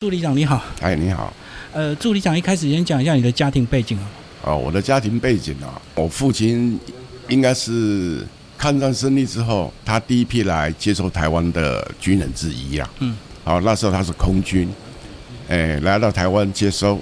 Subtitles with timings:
[0.00, 1.30] 助理长你好，哎，你好，
[1.74, 4.08] 呃，助理长一开始先讲一下你的家庭背景啊。
[4.44, 6.80] 哦，我的家庭背景啊，我父亲
[7.28, 8.26] 应该是
[8.56, 12.90] 抗战胜利之后，他第一批来接收台湾的军人之一啊。
[13.00, 13.14] 嗯。
[13.44, 14.72] 好，那时候他是空军，
[15.48, 16.98] 哎，来到台湾接收，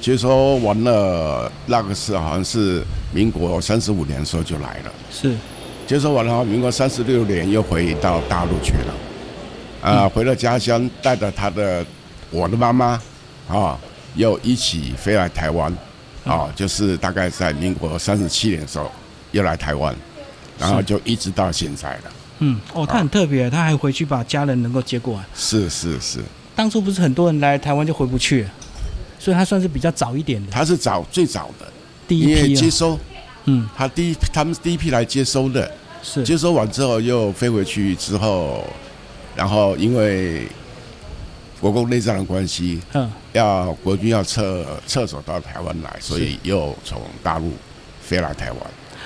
[0.00, 2.82] 接收完了，那个是好像是
[3.14, 4.92] 民国三十五年的时候就来了。
[5.12, 5.36] 是。
[5.86, 8.94] 接收完了，民国三十六年又回到大陆去了，
[9.82, 11.86] 啊，回了家乡，带着他的。
[12.30, 13.00] 我的妈妈，
[13.48, 13.78] 啊，
[14.14, 15.72] 又一起飞来台湾，
[16.24, 18.90] 啊，就是大概在民国三十七年的时候，
[19.32, 19.94] 又来台湾，
[20.58, 22.02] 然后就一直到现在了。
[22.40, 25.24] 嗯，哦，他很特别，他还回去把家人能够接过来。
[25.34, 26.20] 是是是。
[26.54, 28.46] 当初不是很多人来台湾就回不去，
[29.18, 30.52] 所以他算是比较早一点的。
[30.52, 31.66] 他是早最早的
[32.06, 32.98] 第一批接收，
[33.46, 35.70] 嗯，他第一他们第一批来接收的，
[36.02, 38.64] 是接收完之后又飞回去之后，
[39.34, 40.46] 然后因为。
[41.60, 47.52] 国共内战的关系，嗯，要国军要撤撤走到台湾来，所以又从大陆
[48.00, 48.60] 飞来台湾。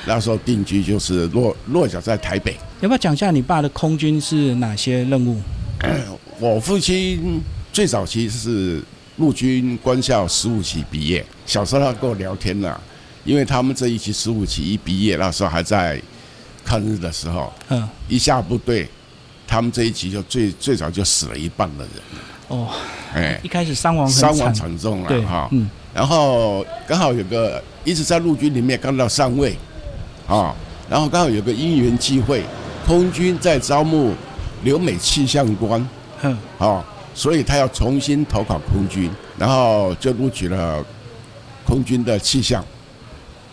[0.05, 2.57] 那时候定居就是落落脚在台北。
[2.81, 5.41] 要不要讲一下你爸的空军是哪些任务？
[6.41, 7.41] 我父亲
[7.73, 8.83] 最早期是
[9.17, 11.25] 陆军官校十五期毕业。
[11.47, 12.79] 小时候他跟我聊天呢，
[13.25, 16.01] 因为他们这一期十五期一毕业，那时候还在
[16.65, 18.89] 抗日的时候，嗯，一下部队，
[19.47, 21.93] 他们这一期就最最早就死了一半的人。
[22.49, 22.69] 哦，
[23.15, 24.79] 哎，一开始伤亡伤亡惨。
[24.79, 29.57] 重了哈，嗯，然后刚好有个一直在陆军里面刚到上尉，
[30.27, 30.55] 啊，
[30.91, 32.43] 然后刚好有个因缘机会，
[32.87, 34.13] 空军在招募
[34.65, 35.89] 留美气象官，
[36.21, 36.85] 哼，啊，
[37.15, 40.85] 所以他要重新投考空军，然后就录取了
[41.65, 42.63] 空军的气象。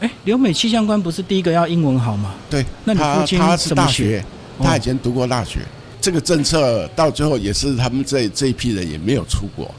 [0.02, 2.34] 哎，留美气象官不是第一个要英文好吗？
[2.50, 4.24] 对，那你父亲他是大学，
[4.62, 5.60] 他以前读过大学。
[6.10, 9.70] 这个政策到最后也是他们这这一批人也没有出国，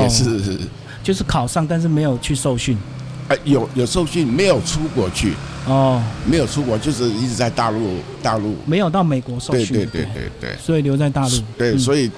[0.00, 0.56] 也是
[1.02, 2.78] 就是考上，但是没有去受训。
[3.26, 5.34] 哎，有有受训，没有出国去。
[5.66, 8.54] 哦，没有出国，就是一直在大陆大陆。
[8.64, 9.66] 没有到美国受训。
[9.66, 10.56] 对对对对对。
[10.58, 11.42] 所以留在大陆。
[11.58, 12.08] 对，所以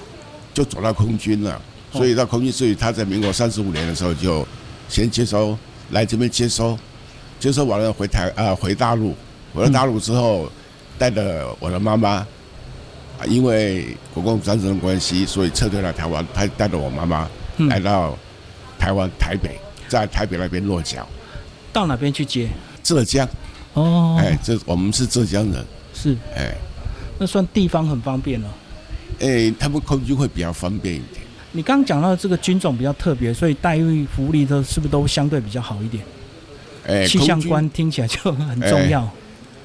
[0.53, 1.59] 就走到空军了。
[1.91, 4.47] 所以到空军，所以他在民国三十五年的时候就
[4.87, 5.57] 先接收
[5.89, 6.77] 来这边接收，
[7.39, 9.15] 接收完了回台啊回大陆，
[9.51, 10.47] 回了大陆之后
[10.99, 12.23] 带着我的妈妈。
[13.19, 16.25] 啊，因为国共战争的关系，所以撤退到台湾。
[16.33, 17.29] 他带着我妈妈
[17.69, 18.17] 来到
[18.77, 21.07] 台湾台北，在台北那边落脚。
[21.73, 22.49] 到哪边去接？
[22.83, 23.27] 浙江。
[23.73, 24.17] 哦。
[24.19, 25.65] 哎，这我们是浙江人。
[25.93, 26.15] 是。
[26.35, 26.53] 哎，
[27.17, 28.49] 那算地方很方便了。
[29.19, 31.21] 哎，他们空军会比较方便一点。
[31.51, 36.03] 你刚刚讲到这个军种比较特别，所以待遇福利都是不是都相对比较好一点？
[36.85, 39.09] 哎，气象官听起来就很重要。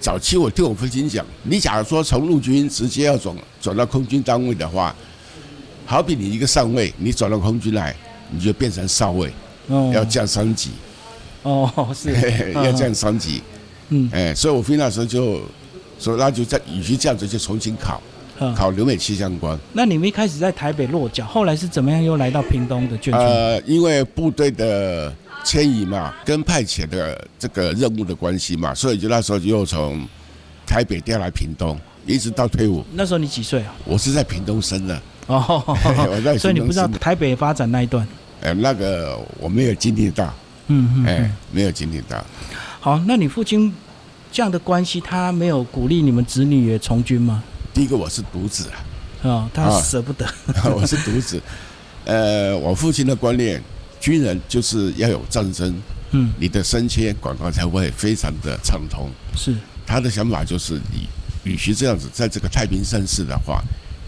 [0.03, 4.93] 早期我听我父亲讲，你假如说从陆军直接要转转到空军单位的话，
[5.87, 7.95] 好比你一个上尉，你转到空军来，
[8.29, 9.33] 你就变成少尉，
[9.95, 10.71] 要降三级。
[11.45, 12.13] 哦，是
[12.53, 13.41] 要降三级。
[13.91, 15.41] 嗯，哎，所以我父亲那时候就
[16.01, 18.03] 说，那就在与其这样子，就重新考，
[18.57, 19.57] 考留美气象官。
[19.73, 23.17] 那你们一开始在台北落脚，后来是怎么样又来到屏东的眷村？
[23.25, 25.15] 呃，因为部队的。
[25.45, 30.07] 迁移嘛，跟派遣的这个任务的关系嘛，所以就那时候就又从
[30.67, 32.85] 台北调来屏东，一直到退伍。
[32.93, 33.75] 那时候你几岁啊？
[33.85, 35.03] 我是在屏东生的。
[35.27, 38.07] 哦， 我在所以你不知道台北发展那一段？
[38.43, 40.33] 哎，那个我没有经历到。
[40.69, 41.07] 嗯嗯。
[41.07, 42.25] 哎，没有经历到。
[42.81, 43.73] 好，那你父亲
[44.33, 47.43] 这样的关系，他没有鼓励你们子女也从军吗？
[47.73, 48.75] 第一个，我是独子啊。
[49.23, 50.27] 哦，他舍不得。
[50.75, 51.41] 我是独子。
[52.05, 53.63] 呃，我父亲的观念。
[54.03, 55.81] 军人就是要有战争，
[56.11, 59.09] 嗯，你的升迁广告才会非常的畅通。
[59.37, 59.55] 是。
[59.87, 61.09] 他的想法就是，你
[61.45, 63.63] 与其这样子在这个太平盛世的话，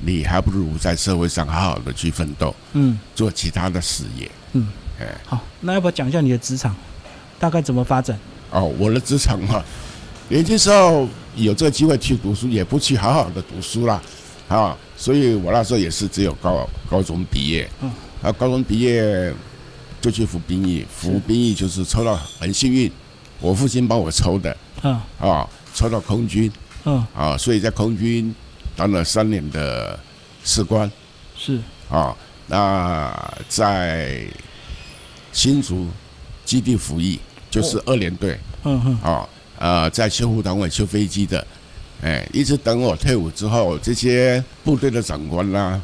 [0.05, 4.67] 你还不如在社会上好好的去奋斗，嗯，做其他的事业，嗯，
[4.99, 6.75] 哎，好，那要不要讲一下你的职场？
[7.39, 8.19] 大概怎么发展？
[8.51, 9.63] 哦，我的职场嘛，
[10.29, 14.03] 年轻时候有这个机会去读书，也不去好好的读书啦，
[14.49, 17.91] 啊，所以我那时候也是只有高高中毕业，嗯，
[18.23, 19.33] 啊，高中毕业。
[20.05, 22.93] 就去服兵役，服兵役就是抽到很幸运，
[23.41, 26.53] 我父亲帮我抽的，嗯，啊，抽到空军，
[26.85, 28.35] 嗯，啊，所以在空军
[28.77, 29.99] 当了三年的
[30.45, 30.93] 士官，
[31.39, 31.59] 是，
[31.89, 32.15] 啊，
[32.49, 34.27] 那在
[35.33, 35.89] 新竹
[36.45, 37.19] 基地服役，
[37.51, 39.27] 就是二连队，嗯嗯，啊，
[39.59, 41.47] 呃，在修护单位修飞机的，
[42.03, 45.81] 哎，一直等我退伍之后，这些部队的长官啦，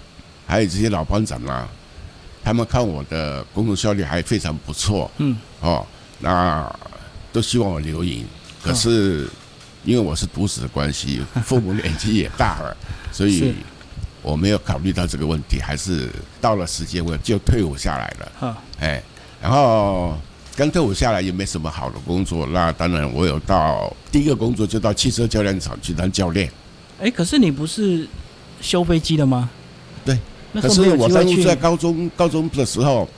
[0.46, 1.66] 还有这些老班长啦。
[2.42, 5.86] 他们看我的工作效率还非常不错，嗯，哦，
[6.18, 6.70] 那
[7.32, 8.24] 都希望我留营，
[8.62, 9.28] 可是
[9.84, 12.76] 因为我是独子的关系， 父母年纪也大了，
[13.12, 13.54] 所以
[14.22, 16.08] 我没有考虑到这个问题，还是
[16.40, 18.32] 到了时间我就退伍下来了。
[18.38, 19.02] 哈，哎，
[19.40, 20.18] 然后
[20.56, 26.50] 刚退伍下来也没什么好的工作，那当然我有到第一个工作就到汽车教练厂去当教练。
[27.00, 28.06] 哎，可是你不是
[28.60, 29.48] 修飞机的吗？
[30.52, 33.08] 对，可是我当初在高中高中的时候，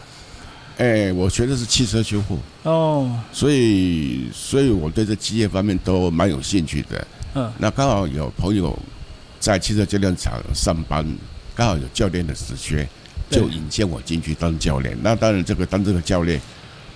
[0.79, 7.07] 哎，我学的是汽车修复哦，所以所以我对这机械方面都蛮有兴趣的。
[7.35, 8.79] 嗯，那刚好有朋友。
[9.43, 11.05] 在汽车教练厂上班，
[11.53, 12.89] 刚好有教练的职缺，
[13.29, 14.97] 就引荐我进去当教练。
[15.03, 16.41] 那当然，这个当这个教练，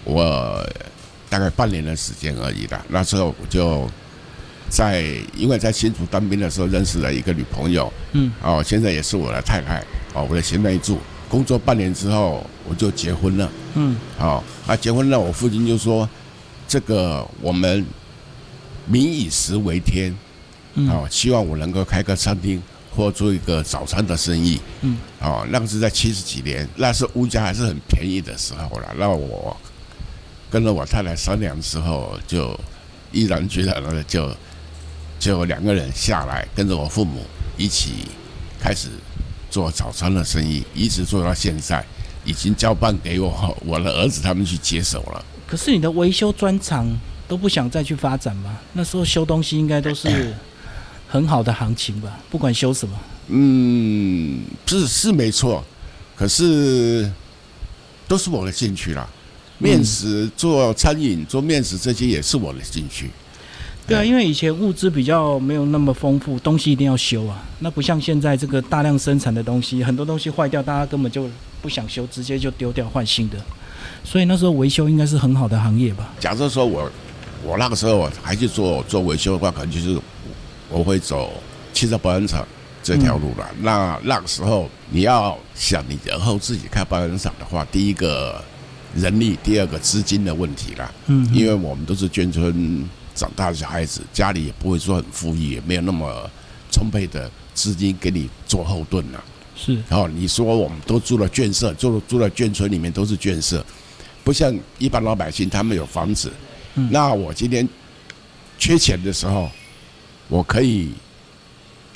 [0.05, 0.65] 我
[1.29, 2.87] 大概半年的时间而已啦。
[2.89, 3.91] 那时候我就
[4.69, 5.05] 在，
[5.37, 9.81] 因为在新竹当兵的时候认识了一个女朋友，嗯，哦，现在也是我的太太，
[10.15, 10.99] 哦，我的贤内助。
[11.29, 16.09] 工作半年之后，我就结婚了，嗯，好，那结婚了，我父亲就说，
[16.69, 17.85] 这个我们
[18.87, 20.15] 民以食为天。
[20.79, 22.63] 嗯哦，希望我能够开个餐厅
[22.95, 24.61] 或做一个早餐的生意。
[24.83, 28.95] 嗯，哦，那个是在七十几年，那是物价还是很便宜的时候了。
[28.99, 29.57] 那我
[30.51, 32.55] 跟着我太太商量之后，就
[33.11, 34.31] 毅然决然的就
[35.19, 37.23] 就两个人下来，跟着我父母
[37.57, 38.07] 一起
[38.61, 38.89] 开始
[39.51, 41.85] 做早餐的生意，一直做到现在，
[42.25, 45.25] 已经交办给我我的儿子他们去接手了。
[45.47, 46.87] 可是你的维修专长
[47.27, 48.59] 都不想再去发展吗？
[48.73, 50.35] 那时候修东西应该都是。
[51.09, 52.99] 很好的行情吧，不管修什么。
[53.29, 55.65] 嗯，是是没错，
[56.17, 57.09] 可是
[58.09, 59.09] 都是我的兴趣啦。
[59.59, 63.09] 面食、做餐饮、做面食这些也是我的兴趣。
[63.87, 67.43] 对啊，因为以前物资比较没有那么丰富，东西一定要修啊。
[67.61, 71.29] 那不像现在这个大量生产的东西，很多东西坏掉，大家根本就
[71.63, 73.39] 不想修，直接就丢掉换新的。
[74.03, 76.13] 所以那时候维修应该是很好的行业吧？
[76.19, 76.91] 假设说我
[77.45, 79.99] 我那个时候还去做做维修的话，可能就是。
[80.69, 81.33] 我会走
[81.73, 82.45] 汽车保养厂
[82.83, 83.49] 这条路了。
[83.61, 88.43] 那那个时候，你要想你以后自己开保养厂的话，第一个
[88.97, 90.93] 人力，第二个资金的问题了。
[91.07, 92.85] 嗯，因为我们都是眷村
[93.17, 96.31] 长大的小孩子，家里也不会说很富裕，也没有那么
[96.71, 99.25] 充沛的资金给你做后盾了。
[99.57, 99.75] 是。
[99.89, 103.65] 然后你说我们都住了眷舍，住住了眷村里面都是眷舍，
[104.23, 106.31] 不像一般老百姓他们有房子。
[106.75, 106.89] 嗯。
[106.93, 107.69] 那我今天
[108.59, 109.51] 缺钱的时候。
[110.29, 110.93] 我可以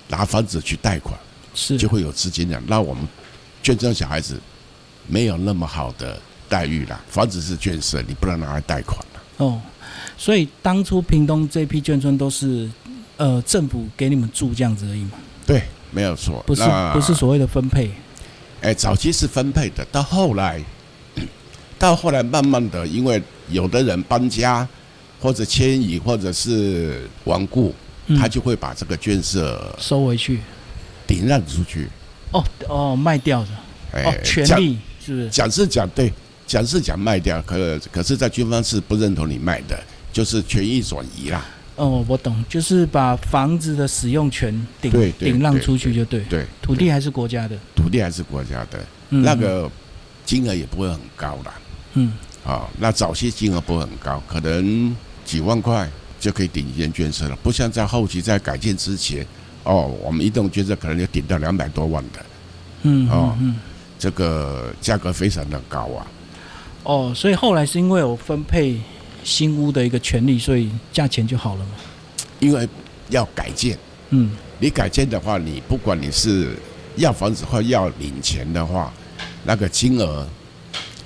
[0.06, 1.19] 拿房子去贷款，
[1.52, 2.62] 是就会有资金了。
[2.64, 3.05] 那我们
[3.61, 4.40] 眷村小孩子
[5.08, 6.16] 没有那么好的
[6.49, 9.23] 待遇了，房子是眷舍，你不能拿来贷款了。
[9.38, 9.61] 哦，
[10.17, 12.69] 所以当初屏东这批眷村都是
[13.17, 15.12] 呃政府给你们住这样子而已嘛？
[15.47, 16.62] 对，没有错，不是
[16.93, 17.91] 不是所谓的分配。
[18.62, 20.62] 哎，早期是分配的，到后来
[21.79, 24.67] 到后来慢慢的，因为有的人搬家
[25.20, 27.75] 或者迁移或者是亡故。
[28.19, 30.41] 他就会把这个眷舍收回去，
[31.06, 31.88] 顶让出去。
[32.32, 34.02] 哦哦，卖掉的。
[34.02, 35.29] 哦，权利是不是？
[35.31, 36.12] 讲是讲对，
[36.50, 39.81] 讲是讲卖掉，可可是，在军方是不认同你卖的，
[40.12, 41.47] 就是权益转移啦。
[41.76, 46.25] 哦，我懂，就是把房子的使用权顶顶让出去就对。
[46.29, 47.56] 对，土地还是国家的。
[47.76, 49.70] 土地还是国家的，那个
[50.26, 51.55] 金额也不会很高啦。
[51.94, 52.12] 嗯。
[52.44, 55.88] 啊，那早期金额不会很高，可能几万块。
[56.19, 59.26] 就可以顶一间捐舍了，不像在后期在改建之前，
[59.64, 62.26] 哦，我们一栋捐舍可能就顶到两百多万的，
[62.82, 63.56] 嗯，哦，嗯
[63.99, 66.06] 这个价格非常的高啊。
[66.82, 68.80] 哦，所以后来是因为我分配
[69.22, 71.70] 新屋的一个权利，所以价钱就好了嘛。
[72.38, 72.68] 因为
[73.10, 73.78] 要改建，
[74.10, 76.56] 嗯，你改建的话，你不管你是
[76.96, 78.92] 要房子或要领钱的话，
[79.44, 80.26] 那个金额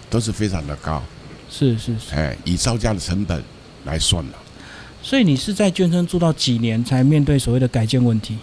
[0.09, 1.03] 都是非常的高。
[1.51, 3.43] 是是是，哎，以造价的成本
[3.85, 4.33] 来算了。
[5.03, 8.37] 所以你是在眷村住到几年才面对所谓的改建问题？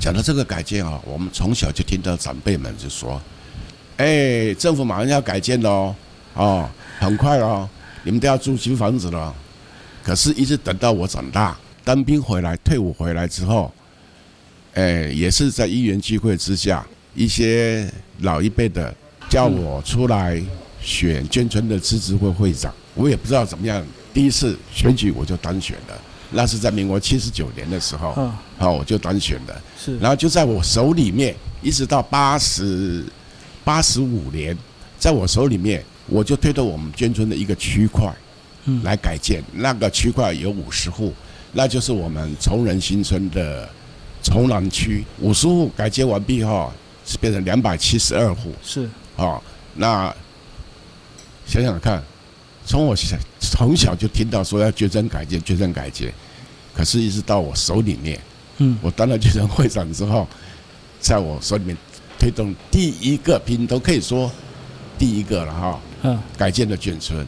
[0.00, 3.20] 讲到这个改建啊，我们从小就听到长辈们就说
[3.98, 5.94] ：“哎，政府马上要改建喽，哦，
[6.98, 7.68] 很快了，
[8.02, 9.34] 你们都要住新房子了。”
[10.02, 11.54] 可是，一直等到我长大，
[11.84, 13.70] 当兵回来、退伍回来之后，
[14.72, 18.94] 哎，也是在因缘聚会之下，一些老一辈的
[19.28, 20.42] 叫我出来
[20.80, 23.84] 选眷村的自治会会长，我也不知道怎么样。
[24.14, 29.62] 第一次选举我就当选了，那是在民国七十九年的时候，好我就当选了。
[29.78, 33.04] 是，然后就在我手里面，一直到八十
[33.62, 34.56] 八十五年，
[34.98, 38.12] 在我手里面，我就推动我们捐村的一个区块，
[38.64, 39.42] 嗯，来改建。
[39.52, 41.12] 那个区块有五十户，
[41.52, 43.68] 那就是我们崇仁新村的
[44.22, 45.04] 崇南区。
[45.20, 46.72] 五十户改建完毕后，
[47.04, 48.52] 是变成两百七十二户。
[48.62, 49.40] 是，啊，
[49.74, 50.14] 那
[51.46, 52.02] 想想看。
[52.70, 56.12] 从我小从小就听到说要捐赠改建，捐赠改建，
[56.74, 58.20] 可是一直到我手里面，
[58.58, 60.28] 嗯，我当了捐赠会长之后，
[61.00, 61.74] 在我手里面
[62.18, 64.30] 推动第一个屏东可以说
[64.98, 67.26] 第一个了哈，嗯，改建的眷村。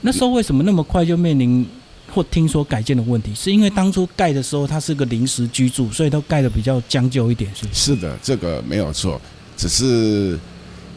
[0.00, 1.66] 那时候为什么那么快就面临
[2.12, 3.34] 或听说改建的问题？
[3.34, 9.20] 是因为当初盖的时候它是个临时居住，所以都盖的比较将就一点，是是的，这个没有错，
[9.56, 10.38] 只是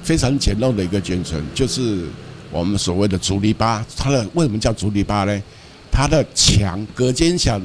[0.04, 2.06] 非常简陋的一个眷村，就是
[2.52, 3.84] 我们所谓的竹篱笆。
[3.96, 5.44] 它的为什么叫竹篱笆呢？
[5.92, 7.62] 它的墙隔间墙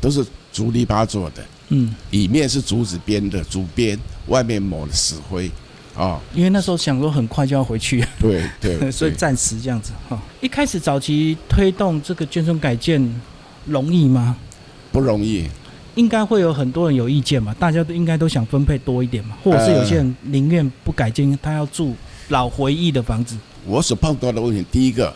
[0.00, 1.44] 都是竹篱笆做的。
[1.68, 5.50] 嗯，里面是竹子编的竹编，外面抹了石灰，
[5.98, 10.18] 啊，因为那时候想说很快就要回去，对 对，所以暂时这样子哈。
[10.40, 13.02] 一开始早期推动这个眷村改建
[13.66, 14.36] 容易吗？
[14.92, 15.48] 不容易，
[15.96, 21.96] 应该会有很多人有意见嘛，大家都应该都想分配多一点嘛，或者是有些人宁愿不改建，他要住
[22.28, 23.36] 老回忆的房子。
[23.66, 25.12] 我所碰到的问题，第一个，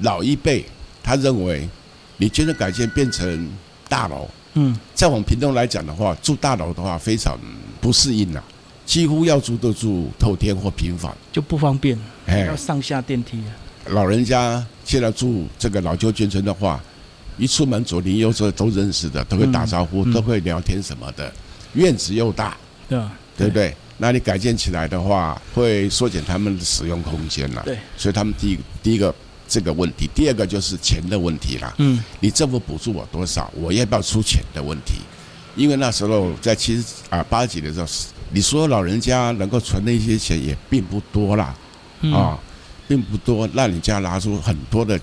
[0.00, 0.64] 老一辈
[1.02, 1.68] 他认为
[2.16, 3.48] 你眷村改建变成
[3.88, 4.28] 大楼。
[4.54, 7.38] 嗯，在我们屏东来讲的话，住大楼的话非常
[7.80, 8.42] 不适应啊，
[8.84, 13.38] 几乎要住都住透天或平房，就不方便，哎，要上下电梯。
[13.38, 13.52] 啊
[13.86, 16.80] 老人家现在住这个老旧眷村的话，
[17.36, 21.32] 一出门左邻右舍都认识的，都会打招呼，都会聊天什么的，
[21.74, 22.56] 院子又大，
[22.88, 23.00] 对
[23.36, 23.74] 对不对？
[23.98, 27.62] 那你改建起来的话，会缩减他们的使用空间了。
[27.64, 29.14] 对，所以他们第一第一个。
[29.48, 31.74] 这个问题，第二个就是钱的问题啦。
[31.76, 34.94] 嗯，你政府补助我多少，我要不要出钱的问题？
[35.56, 37.86] 因为那时候在七十啊八几的时候，
[38.32, 41.54] 你说老人家能够存的一些钱也并不多啦，
[42.14, 42.38] 啊，
[42.88, 44.98] 并不多，让你家拿出很多的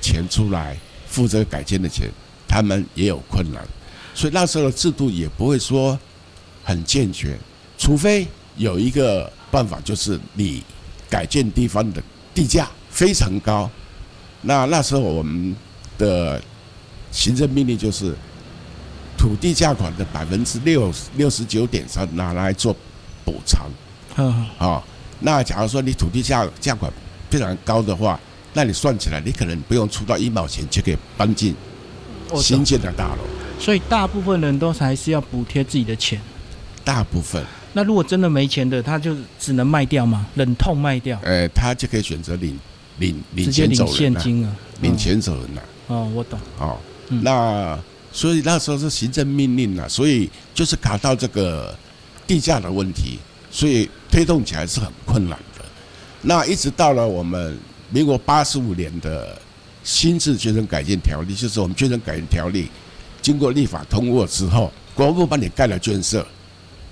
[0.00, 2.08] 钱出来付这个改建的钱，
[2.46, 3.66] 他们也有困难，
[4.14, 5.98] 所以那时候的制度也不会说
[6.62, 7.36] 很健全，
[7.76, 10.62] 除非有一个办法，就是你
[11.10, 13.68] 改建地方的地价非常高。
[14.42, 15.56] 那那时候我们
[15.98, 16.40] 的
[17.10, 18.14] 行政命令就是，
[19.28, 22.74] 土地价款的百分之六六十九点三拿来做
[23.26, 23.68] 补偿。
[24.16, 24.46] 嗯。
[24.56, 24.82] 啊，
[25.20, 26.90] 那假如说你土地价价款
[27.28, 28.18] 非常高的话，
[28.54, 31.54] 那你算起来，你可能不用出到一毛钱就可以搬进
[32.36, 33.18] 新建的大楼。
[33.60, 36.18] 所以大部分人都还是要补贴自己的钱。
[36.82, 37.44] 大部分。
[37.74, 40.26] 那如果真的没钱的，他就只能卖掉吗？
[40.36, 41.20] 忍痛卖掉？
[41.22, 42.58] 呃，他就可以选择领。
[42.98, 44.56] 领领钱走人啊！
[44.80, 45.60] 领钱走人呐！
[45.86, 46.36] 哦，我懂。
[46.58, 46.76] 哦，
[47.22, 47.78] 那
[48.12, 51.76] 所以那时候是行政命令了，所以就是卡到这个
[52.26, 53.18] 地价的问题，
[53.50, 55.64] 所以推动起来是很困难的。
[56.22, 57.58] 那一直到了我们
[57.90, 59.40] 民国八十五年的
[59.84, 62.68] 新制捐赠改建条例，就是我们捐赠改建条例
[63.22, 66.26] 经过立法通过之后，国防部帮你盖了捐舍，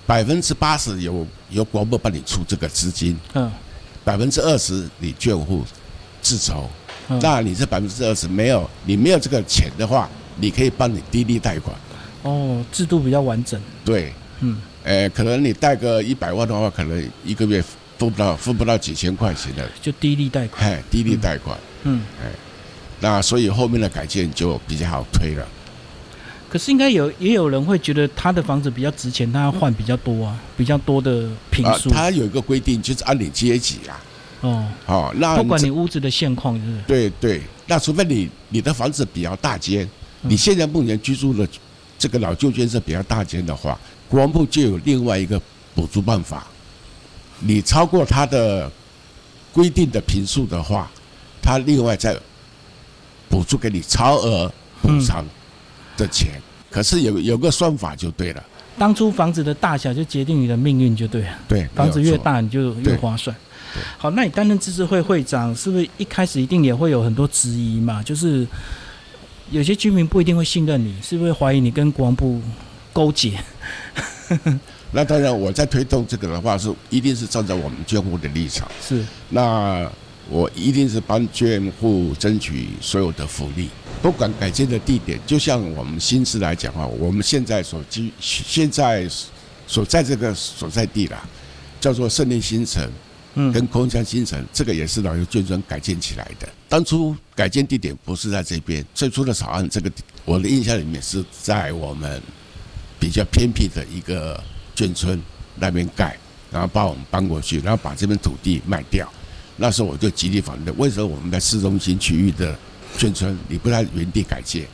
[0.05, 3.51] 百分之八十由由国防部帮你出这个资金，嗯，
[4.03, 5.63] 百分之二十你眷户。
[6.19, 6.69] 自筹，
[7.21, 10.09] 那你这百分之二十没有，你没有这个钱的话，
[10.39, 11.75] 你可以帮你低利贷款。
[12.23, 13.61] 哦，制度比较完整。
[13.85, 17.61] 对，嗯，诶，可能你贷个一百万的话，可能一个月
[17.97, 19.69] 付不到，付不到几千块钱的。
[19.81, 20.69] 就低利贷款。
[20.69, 21.57] 哎，低利贷款。
[21.83, 22.29] 嗯，哎，
[22.99, 25.47] 那所以后面的改建就比较好推了。
[26.49, 31.89] 可是应该有也有人会觉得他的房子比较值钱，他要换比较多啊，比较多的平数。
[31.89, 33.99] 他有一个规定，就是按你阶级啊。
[34.41, 36.81] 哦，好，那不管你屋子的现况是。
[36.87, 39.87] 对对，那除非你你的房子比较大间，
[40.27, 41.47] 你现在目前居住的
[41.97, 45.41] 这个老旧建设比较大间的话，国防部就有另外一个
[45.73, 46.45] 补助办法。
[47.39, 48.71] 你超过它的
[49.53, 50.89] 规定的平数的话，
[51.41, 52.17] 它另外再
[53.29, 55.25] 补助给你超额补偿
[55.95, 56.41] 的钱。
[56.69, 58.43] 可是有有个算法就对了，
[58.77, 61.39] 当初房子的大小就决定你的命运就对了。
[61.47, 63.35] 对，房子越大你就越划算。
[63.97, 68.03] 好，那你担任自治会会长，是不是一开始一定也会有很多质疑嘛？
[68.03, 68.45] 就是
[69.51, 72.41] 有些居民不一定会信任你，是不是怀疑你跟国防部
[72.91, 73.39] 勾结？
[74.91, 78.69] 那当然，我在推动这个的话，是一定是站在我们捐户的立场。
[78.81, 79.89] 是，那
[80.29, 83.69] 我一定是帮捐户争取所有的福利，
[84.01, 85.19] 不管改建的地点。
[85.25, 89.07] 就像我们新市来讲啊，我们现在所居现在
[89.65, 91.23] 所在这个所在地啦，
[91.79, 92.89] 叫做胜利新城。
[93.53, 96.49] 跟空江新城，这个也是老旧眷村改建起来的。
[96.67, 99.91] 当初改建地点不是在这边，最初的草案，这个
[100.25, 102.21] 我的印象里面是在我们
[102.99, 104.43] 比较偏僻的一个
[104.75, 105.21] 眷村
[105.55, 106.17] 那边盖，
[106.51, 109.07] 然后把我们搬过去，然后把这片土地卖掉。
[109.55, 112.57] 那时候我就极力反对，为什么我们在市中心区域的
[112.97, 114.67] 眷村，你不在原地改建，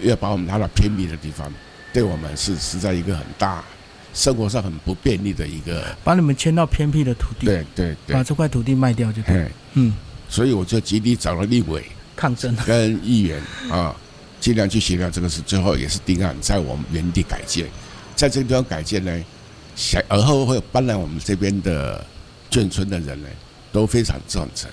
[0.00, 1.52] 要把我们拉到偏僻的地方，
[1.92, 3.64] 对我们是实在一个很大。
[4.12, 9.50] 生活上很不便利的一个，把你们迁到偏僻的土地，对对对，把这块土地卖掉就对。
[9.74, 9.94] 嗯，
[10.28, 11.84] 所以我就极力找了立委
[12.16, 13.40] 抗争，跟议员
[13.70, 13.94] 啊，
[14.40, 17.66] 尽量去协调这个事，最后也是定案在我们原地改建，
[18.16, 19.24] 在这个地方改建呢，
[19.76, 22.04] 想而后会搬来我们这边的
[22.50, 23.28] 眷村的人呢，
[23.70, 24.70] 都非常赞成，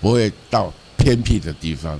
[0.00, 1.98] 不会到偏僻的地方。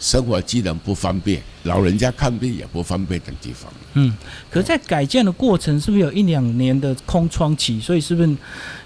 [0.00, 3.70] 生活机能不方便，老人家看病也不方便的地方。
[3.92, 4.16] 嗯，
[4.50, 7.78] 可在改建的过程是不是有一两年的空窗期？
[7.78, 8.34] 所以是不是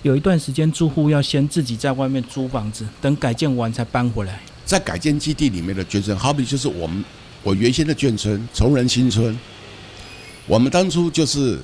[0.03, 4.41] 有一段时间住户要先自己在外面租房子，等改建完才搬回来？
[4.67, 7.05] 在改建基地里面的眷村，好比就是我们
[7.45, 9.39] 我原先的眷村崇仁新村，
[10.49, 11.61] 我们当初就是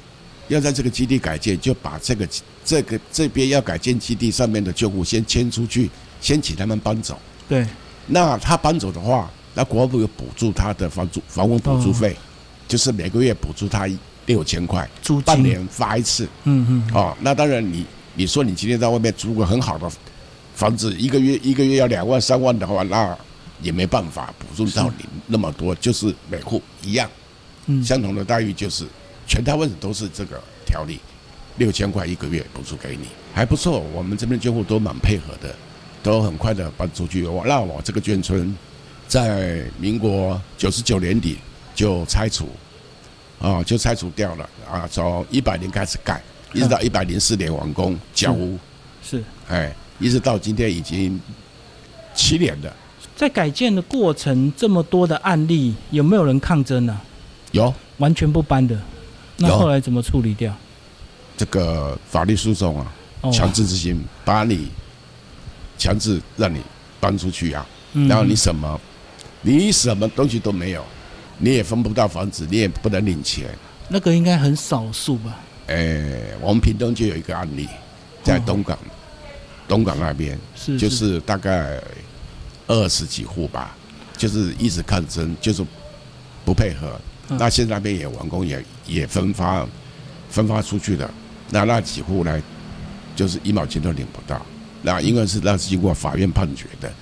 [0.46, 2.28] 要在这个基地改建，就把这个
[2.64, 5.90] 这个这边要改建基地上面的旧户先迁出去，
[6.20, 7.18] 先请他们搬走。
[7.48, 7.66] 对，
[8.06, 9.28] 那他搬走的话。
[9.54, 12.16] 那国防部有补助他的房租房屋补助费，
[12.68, 13.88] 就是每个月补助他
[14.26, 16.28] 六千块，租半年发一次。
[16.44, 16.94] 嗯嗯。
[16.94, 19.90] 哦，那当然，你你说你今天在外面租个很好的
[20.54, 23.16] 房子，一个月一个月要两万三万的话，那
[23.60, 27.10] 也没办法补助到你那么多，就是每户一样，
[27.84, 28.86] 相同的待遇，就是
[29.26, 31.00] 全台湾都是这个条例，
[31.56, 33.80] 六千块一个月补助给你，还不错。
[33.92, 35.52] 我们这边眷户都蛮配合的，
[36.04, 37.26] 都很快的搬出去。
[37.26, 38.56] 我让我这个眷村。
[39.10, 41.36] 在民国九十九年底
[41.74, 42.48] 就拆除，
[43.40, 44.88] 啊，就拆除掉了啊。
[44.88, 46.22] 从一百年开始盖，
[46.54, 48.56] 一直到一百零四年完工交屋，
[49.02, 51.20] 是，哎，一直到今天已经
[52.14, 52.72] 七年了。
[53.16, 57.00] 在改建的过程，这么多的案例，有没有人抗争呢？
[57.50, 58.80] 有，完全不搬的。
[59.38, 60.54] 那后来怎么处理掉？
[61.36, 62.86] 这个法律诉讼啊，
[63.32, 64.68] 强制执行，把你
[65.76, 66.60] 强制让你
[67.00, 68.80] 搬出去啊，然后你什么？
[69.42, 70.84] 你什么东西都没有，
[71.38, 73.48] 你也分不到房子，你也不能领钱。
[73.88, 75.36] 那个应该很少数吧？
[75.68, 77.68] 诶，我们屏东就有一个案例，
[78.22, 78.78] 在东港，
[79.66, 81.80] 东港那边，是就是大概
[82.66, 83.76] 二十几户吧，
[84.16, 85.64] 就是一直抗争，就是
[86.44, 87.00] 不配合。
[87.28, 89.66] 那现在那边也完工，也也分发
[90.28, 91.10] 分发出去了。
[91.48, 92.42] 那那几户呢，
[93.16, 94.44] 就是一毛钱都领不到。
[94.82, 96.92] 那因为是那是经过法院判决的。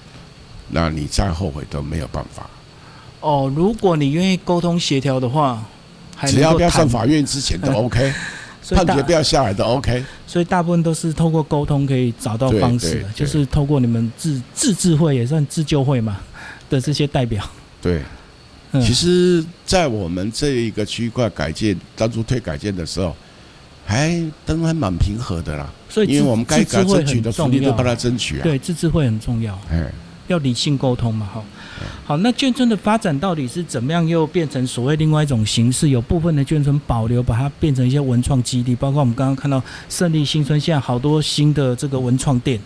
[0.70, 2.48] 那你再后悔都没有办法。
[3.20, 5.62] 哦，如果你愿意沟通协调的话，
[6.26, 8.12] 只要不要上法院之前都 OK，
[8.70, 10.04] 判决不要下来都 OK。
[10.26, 16.18] 所以大部分都是透过沟通可以找到方式，就是透过你们自自治会也算自救会嘛
[16.70, 17.44] 的这些代表。
[17.82, 18.02] 对，
[18.74, 23.16] 其实，在我们这一个区块改建当初推改建的时候，
[23.84, 25.68] 还都还蛮平和的啦。
[25.88, 28.42] 所以，因为我们该该争取的福利都帮他争取啊。
[28.42, 29.58] 对，自治会很重要。
[29.70, 29.90] 哎。
[30.28, 31.44] 要理性沟通嘛，哈，
[32.06, 34.06] 好，那眷村的发展到底是怎么样？
[34.06, 35.88] 又变成所谓另外一种形式？
[35.88, 42.60] 有部分的眷村保留，把它变成一些文创基地，包括我们刚刚看到胜利新村，现在好多新的这个文创店。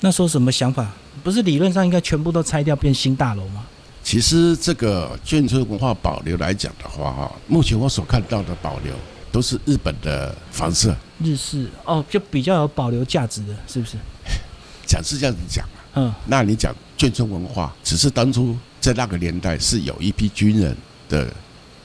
[0.00, 0.90] 那时候什么想法？
[1.22, 3.64] 不是理论上应该全部都拆掉变新大楼吗？
[4.02, 8.92] 其实这个眷村文化保留来讲的话，哈，目前我所看到的保留
[9.30, 13.96] 都是日本的房舍，日式哦，就比较有保留价值的，是不是？
[14.84, 15.64] 讲是这样子讲。
[15.94, 20.76] 嗯，那你讲眷村文化，只是当初在那个年代是有一批军人
[21.08, 21.32] 的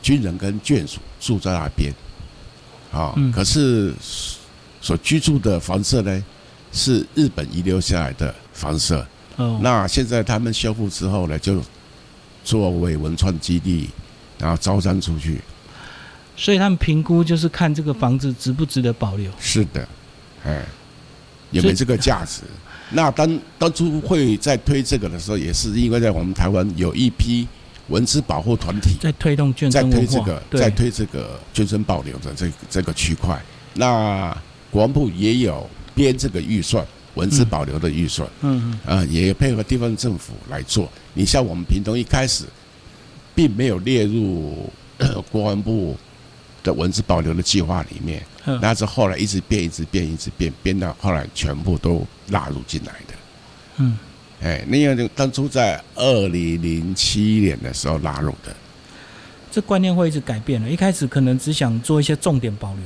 [0.02, 1.93] 军人跟眷属住在那边，
[2.91, 3.93] 啊，可是
[4.80, 6.24] 所居住的房舍呢，
[6.72, 9.06] 是日本遗留下来的房舍。
[9.36, 11.62] 哦，那现在他们修复之后呢，就
[12.43, 13.89] 作为文创基地，
[14.39, 15.41] 然后招商出去。
[16.36, 19.30] 所以他们评估就是看这个房子值不值得保留。
[19.39, 19.88] 是的，
[20.46, 20.63] 哎，
[21.52, 22.43] 有没有这个价值？
[22.91, 27.47] 那当当初会在推这个的时候，也是因为在我们台湾有一批
[27.89, 33.41] 文字保护团体在推动在推这个，在推这个捐赠保留的这这个区块。
[33.73, 34.36] 那
[34.71, 40.89] 国防部也有编这个预算，文字保留的预算，嗯嗯，啊，也配合地方政府来做。
[41.13, 42.45] 你像我们屏东一开始
[43.36, 44.69] 并没有列入
[45.32, 45.95] 国防部
[46.68, 48.22] 的文字保留的计划里面。
[48.62, 53.14] 那是后来一直变，一直变，一直变，变到后来全部都纳入进来的。
[53.78, 53.98] 嗯，
[54.42, 58.56] 哎，那样就当初在二零零七年的时候纳入的。
[59.52, 60.70] 这观念会一直改变了。
[60.70, 62.84] 一开始可能只想做一些重点保留，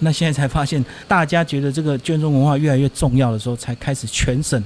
[0.00, 4.62] 那现在才发现，大家觉得这个卷宗文化越来越重要的时候，才开始全省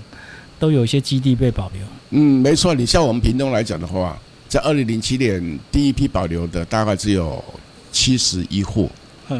[0.58, 1.82] 都有一些基地被保留。
[2.10, 2.74] 嗯，没错。
[2.74, 7.42] 你像我们屏东来讲的话，在二零零七年第一批保留的大概只有
[7.92, 8.90] 七十一户，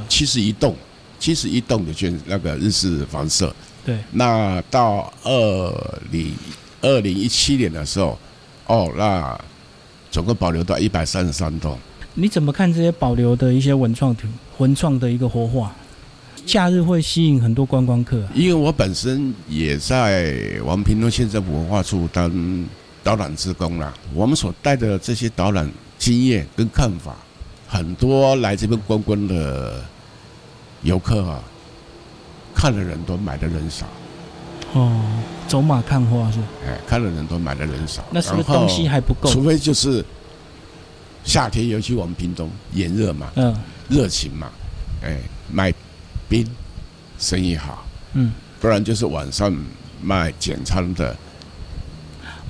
[0.09, 0.77] 七十一栋。
[1.19, 6.35] 七十一栋的建那个日式房舍，对，那到二零
[6.81, 8.19] 二零一七年的时候，
[8.67, 9.41] 哦，那
[10.11, 11.79] 总共保留到一百三十三栋。
[12.15, 14.27] 你怎么看这些保留的一些文创图、
[14.59, 15.73] 文创的一个活化？
[16.45, 18.21] 假日会吸引很多观光客。
[18.35, 20.35] 因为我本身也在
[20.65, 22.67] 我们屏东县政府文化处当
[23.05, 27.17] 导览职工啦，我们所带的这些导览经验跟看法，
[27.73, 29.83] 很多来这边观光的。
[30.83, 31.41] 游客啊，
[32.53, 33.87] 看的人多，买的人少。
[34.73, 35.01] 哦，
[35.47, 36.41] 走马看花是？
[36.67, 38.03] 哎，看的人多，买的人少。
[38.11, 39.31] 那是不是东西还不够？
[39.31, 40.05] 除非就是
[41.23, 43.57] 夏天，尤其我们屏东炎热嘛，嗯，
[43.89, 44.51] 热情嘛，
[45.05, 45.19] 哎，
[45.53, 45.73] 卖
[46.29, 46.45] 冰
[47.17, 49.57] 生意好，嗯，不然就是晚上
[50.03, 51.17] 卖简餐的。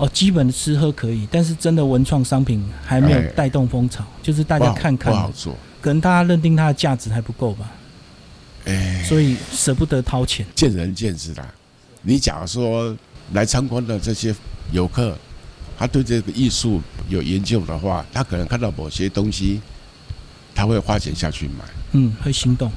[0.03, 7.71] 哦，基本的吃喝可以，但是真的文创商品还没有带动风潮，就是大家看看，不好做，可能大家认定它的价值还不够吧，
[8.65, 11.47] 哎，所以舍不得掏钱，见仁见智啦。
[12.03, 12.97] 你假如说
[13.33, 14.35] 来参观的这些
[14.73, 15.17] 游客，
[15.79, 19.61] 他对这个艺术有研究的话，他可能看到某些东西，
[20.53, 22.73] 他会花钱下去买，嗯，会心动，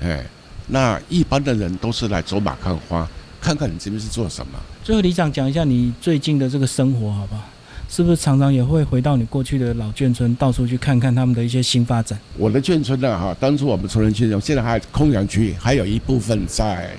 [0.00, 0.24] 哎，
[0.68, 3.08] 那一般的人都是来走马看花。
[3.40, 4.58] 看看你这边是做什么。
[4.82, 7.42] 最后，李长讲一下你最近的这个生活，好不好？
[7.90, 12.18] 是不是常常也会回到你过去的老眷村，到处去看看他们的一些新发展？
[12.36, 16.90] 我的眷村呢，哈，当初我们崇仁眷村，现在还空养区，还有一部分在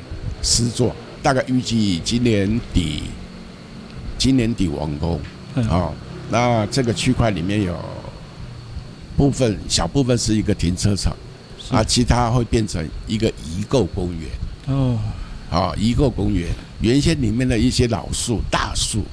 [0.42, 3.04] 施作，大概预计今年底，
[4.18, 5.20] 今年底完工。
[5.70, 5.94] 哦，
[6.32, 7.78] 那这个区块里面有
[9.16, 11.16] 部分小部分是一个停车场，
[11.70, 14.76] 啊，其他会变成一个遗构公园。
[14.76, 14.98] 哦。
[15.50, 16.48] 啊，一个公园
[16.80, 19.04] 原先里面的一些老树、大树，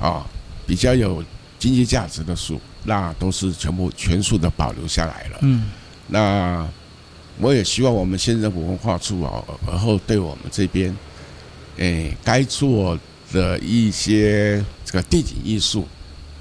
[0.00, 0.26] 啊，
[0.66, 1.22] 比较有
[1.58, 5.38] 经济价值的树，那都是全部全数的保留下来了。
[5.42, 5.64] 嗯，
[6.08, 6.66] 那
[7.38, 10.96] 我也希望我们县政府文化处啊，而后对我们这边，
[11.76, 12.98] 诶，该做
[13.30, 15.86] 的一些这个地景艺术，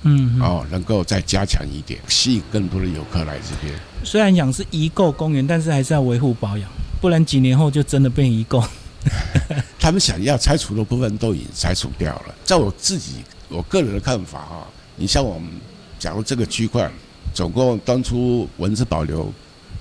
[0.04, 3.78] 嗯，哦，能够再加强一点，吸引更多的游客来这边。
[4.06, 6.70] 虽然讲是遗构公园，但是还是要维护保养，
[7.02, 8.64] 不然几年后就真的变遗构。
[9.80, 12.36] 他们想要拆除的部分都已经拆除掉了。
[12.44, 15.50] 在我自己我个人的看法啊，你像我们，
[16.00, 16.90] 假如这个区块
[17.34, 19.32] 总共当初文字保留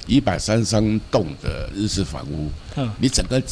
[0.06, 3.42] 一百三十三栋的日式房屋，嗯，你整个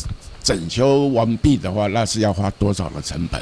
[0.42, 3.40] 整修完毕的话，那是要花多少的成本？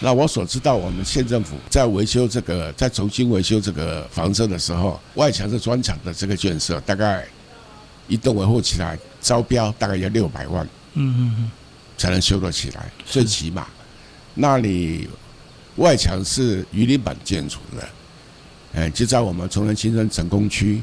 [0.00, 7.26] 那我所知道，我们县政府在维修这个，在重新维修这个房舍的时候，外墙是砖墙的这个建设，大概
[8.08, 10.64] 一栋维护起来招标大概要六百万。
[10.94, 11.50] 嗯嗯嗯。
[11.98, 13.66] 才能修得起来，最起码，
[14.34, 15.06] 那里
[15.76, 17.88] 外墙是鱼鳞板建筑的，
[18.74, 20.80] 哎，就在我们崇仁新村成功区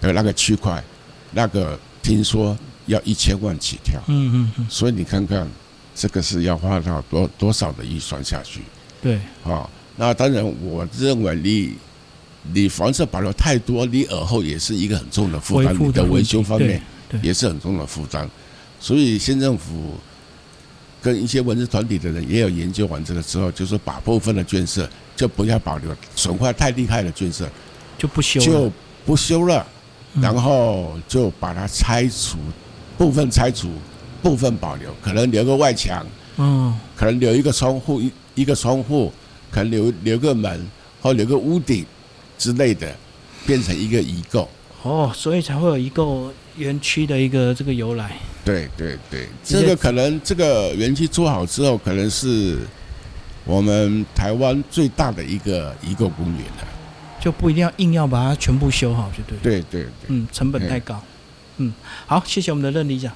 [0.00, 0.82] 的那个区块，
[1.30, 5.48] 那个听说要一千万起跳，嗯嗯嗯，所以你看看，
[5.94, 8.62] 这个是要花到多多少的预算下去？
[9.00, 11.74] 对，啊，那当然，我认为你
[12.52, 16.82] 你房子保留太多，你耳后也是一个很重的负担，你的维修方面
[17.22, 18.28] 也是很重的负担。
[18.80, 19.94] 所以县政府
[21.02, 27.48] 跟一些文字团体的人也有研究完这个之后，就是把部分的建设就不要保留，损坏太厉害的建设
[27.98, 28.72] 就不修，就
[29.04, 29.66] 不修了，
[30.20, 32.38] 然后就把它拆除，
[32.96, 33.70] 部分拆除，
[34.22, 36.06] 部分保留，可能留个外墙，
[36.38, 39.12] 嗯，可能留一个窗户一一个窗户，
[39.50, 40.66] 可能留留个门
[41.02, 41.84] 或留个屋顶
[42.38, 42.94] 之类的，
[43.46, 44.48] 变成一个遗构。
[44.82, 48.16] 哦，所以才会有一个园区的一个这个由来。
[48.44, 52.58] 对对对，这个可能这个园区做好之后，可能是
[53.44, 56.68] 我们台湾最大的一个一个公园了。
[57.20, 59.38] 就不一定要硬要把它全部修好，就对。
[59.42, 59.90] 对对对。
[60.08, 60.98] 嗯，成本太高。
[61.58, 61.70] 嗯，
[62.06, 63.12] 好，谢谢我们的任理长。